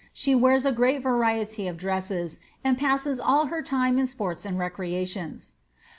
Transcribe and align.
She 0.13 0.33
wears 0.33 0.65
a 0.65 0.71
great 0.71 1.03
variety 1.03 1.67
of 1.67 1.77
dresses, 1.77 2.39
and 2.63 2.75
passes 2.75 3.19
all 3.19 3.45
her 3.53 3.61
time 3.61 3.99
in 3.99 4.07
sports 4.07 4.45
and 4.45 4.57
recreations." 4.57 5.51